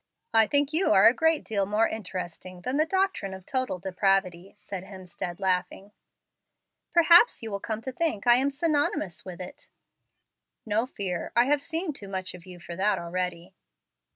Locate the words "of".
3.35-3.45, 12.33-12.47